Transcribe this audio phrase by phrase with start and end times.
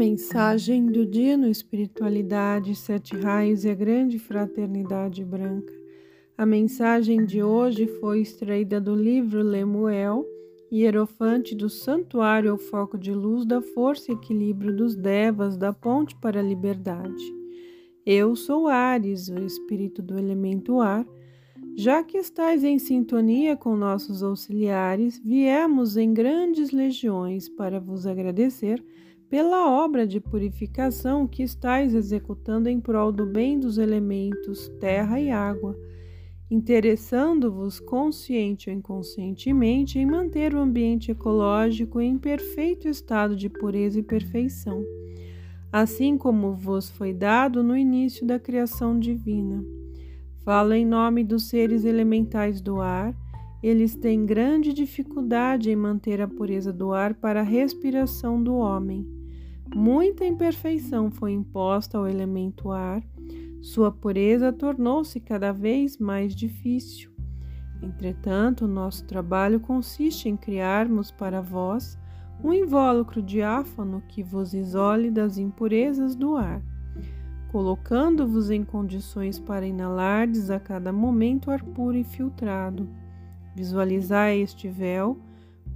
[0.00, 5.74] Mensagem do dia no Espiritualidade, Sete Raios e a Grande Fraternidade Branca.
[6.38, 10.24] A mensagem de hoje foi extraída do livro Lemuel,
[10.72, 16.16] Hierofante do Santuário ao Foco de Luz da Força e Equilíbrio dos Devas da Ponte
[16.16, 17.22] para a Liberdade.
[18.06, 21.06] Eu sou Ares, o espírito do elemento ar.
[21.76, 28.82] Já que estais em sintonia com nossos auxiliares, viemos em grandes legiões para vos agradecer
[29.30, 35.30] pela obra de purificação que estais executando em prol do bem dos elementos terra e
[35.30, 35.78] água,
[36.50, 44.02] interessando-vos consciente ou inconscientemente em manter o ambiente ecológico em perfeito estado de pureza e
[44.02, 44.84] perfeição,
[45.70, 49.64] assim como vos foi dado no início da criação divina.
[50.44, 53.14] Falo em nome dos seres elementais do ar.
[53.62, 59.19] Eles têm grande dificuldade em manter a pureza do ar para a respiração do homem
[59.74, 63.02] Muita imperfeição foi imposta ao elemento ar,
[63.62, 67.10] sua pureza tornou-se cada vez mais difícil.
[67.80, 71.98] Entretanto, nosso trabalho consiste em criarmos para vós
[72.42, 76.62] um invólucro diáfano que vos isole das impurezas do ar,
[77.52, 82.88] colocando-vos em condições para inalardes a cada momento ar puro e filtrado.
[83.54, 85.18] Visualizai este véu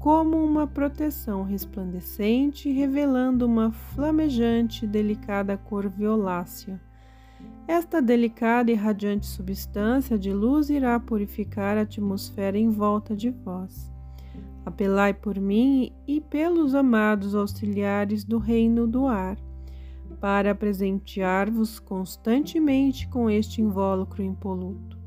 [0.04, 6.78] como uma proteção resplandecente, revelando uma flamejante e delicada cor violácea.
[7.66, 13.90] Esta delicada e radiante substância de luz irá purificar a atmosfera em volta de vós.
[14.66, 19.38] Apelai por mim e pelos amados auxiliares do reino do ar,
[20.20, 25.03] para presentear-vos constantemente com este invólucro impoluto.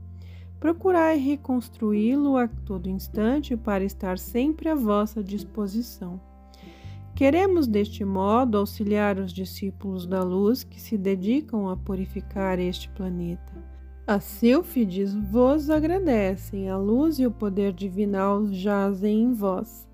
[0.59, 6.19] Procurai reconstruí-lo a todo instante para estar sempre à vossa disposição.
[7.13, 13.53] Queremos, deste modo, auxiliar os discípulos da luz que se dedicam a purificar este planeta.
[14.05, 19.87] As sílfides vos agradecem, a luz e o poder divinal jazem em vós.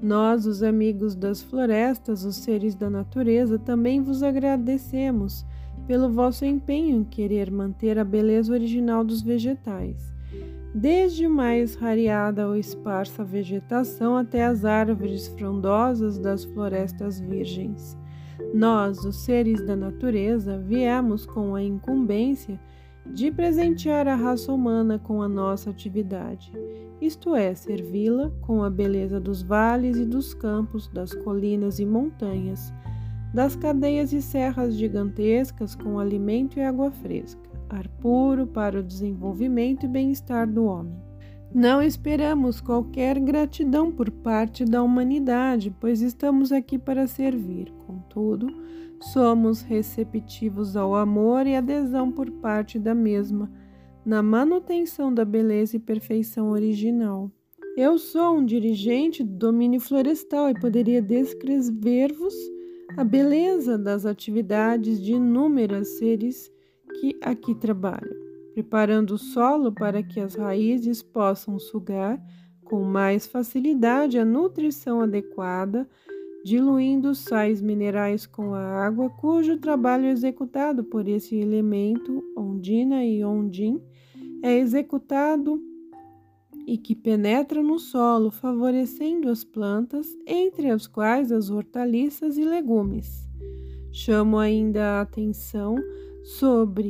[0.00, 5.46] Nós, os amigos das florestas, os seres da natureza, também vos agradecemos
[5.86, 10.14] pelo vosso empenho em querer manter a beleza original dos vegetais,
[10.74, 17.96] desde mais rareada ou esparsa vegetação até as árvores frondosas das florestas virgens.
[18.52, 22.58] Nós, os seres da natureza, viemos com a incumbência
[23.06, 26.50] de presentear a raça humana com a nossa atividade,
[27.00, 32.72] isto é, servi-la com a beleza dos vales e dos campos, das colinas e montanhas
[33.34, 39.84] das cadeias e serras gigantescas com alimento e água fresca, ar puro para o desenvolvimento
[39.84, 40.96] e bem-estar do homem.
[41.52, 47.72] Não esperamos qualquer gratidão por parte da humanidade, pois estamos aqui para servir.
[47.86, 48.46] Contudo,
[49.00, 53.50] somos receptivos ao amor e adesão por parte da mesma,
[54.06, 57.30] na manutenção da beleza e perfeição original.
[57.76, 62.53] Eu sou um dirigente do domínio florestal e poderia descrever-vos
[62.96, 66.50] a beleza das atividades de inúmeros seres
[67.00, 68.14] que aqui trabalham,
[68.52, 72.20] preparando o solo para que as raízes possam sugar
[72.64, 75.88] com mais facilidade a nutrição adequada,
[76.44, 83.82] diluindo sais minerais com a água, cujo trabalho executado por esse elemento, ondina e ondim,
[84.42, 85.60] é executado
[86.66, 93.28] e que penetra no solo, favorecendo as plantas, entre as quais as hortaliças e legumes.
[93.92, 95.76] Chamo ainda a atenção
[96.22, 96.88] sobre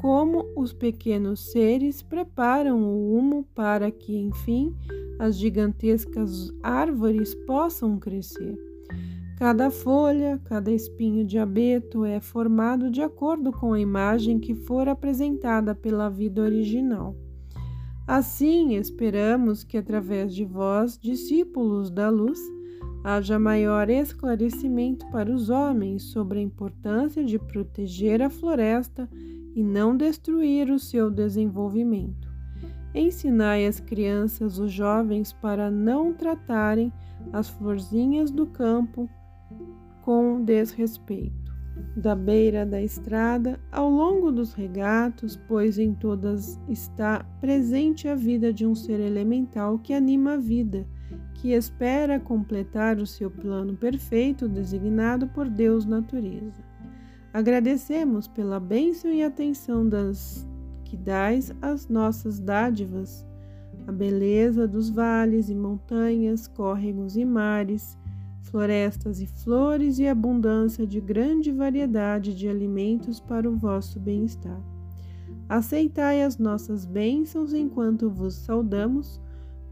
[0.00, 4.74] como os pequenos seres preparam o humo para que, enfim,
[5.18, 8.56] as gigantescas árvores possam crescer.
[9.36, 14.88] Cada folha, cada espinho de abeto é formado de acordo com a imagem que for
[14.88, 17.14] apresentada pela vida original.
[18.06, 22.38] Assim, esperamos que através de vós, discípulos da luz,
[23.02, 29.08] haja maior esclarecimento para os homens sobre a importância de proteger a floresta
[29.56, 32.28] e não destruir o seu desenvolvimento.
[32.94, 36.92] Ensinai as crianças, os jovens, para não tratarem
[37.32, 39.10] as florzinhas do campo
[40.02, 41.45] com desrespeito
[41.96, 48.52] da beira da estrada, ao longo dos regatos, pois em todas está presente a vida
[48.52, 50.86] de um ser elemental que anima a vida,
[51.34, 56.62] que espera completar o seu plano perfeito designado por Deus natureza.
[57.32, 60.46] Agradecemos pela bênção e atenção das
[60.84, 63.26] que dais às nossas dádivas,
[63.86, 67.96] a beleza dos vales e montanhas, córregos e mares,
[68.56, 74.58] florestas e flores e abundância de grande variedade de alimentos para o vosso bem-estar.
[75.46, 79.20] Aceitai as nossas bênçãos enquanto vos saudamos,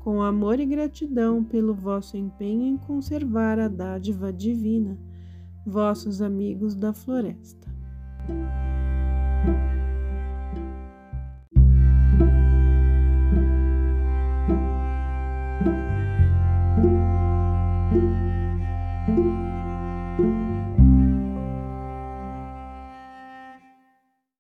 [0.01, 4.99] com amor e gratidão pelo vosso empenho em conservar a dádiva divina,
[5.65, 7.67] vossos amigos da floresta.